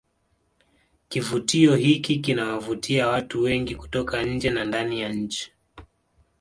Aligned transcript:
kivutio 1.09 1.75
hiki 1.75 2.19
kinawavutia 2.19 3.07
watu 3.07 3.41
wengi 3.41 3.75
kutoka 3.75 4.23
nje 4.23 4.49
na 4.49 4.65
ndani 4.65 4.99
ya 5.01 5.09
nchi 5.09 5.51